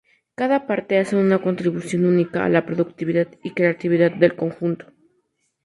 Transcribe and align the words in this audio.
Cada 0.33 0.65
parte 0.65 0.97
hace 0.97 1.15
una 1.15 1.43
contribución 1.43 2.05
única 2.05 2.43
a 2.43 2.49
la 2.49 2.65
productividad 2.65 3.27
y 3.43 3.51
creatividad 3.51 4.09
del 4.09 4.35
conjunto. 4.35 4.87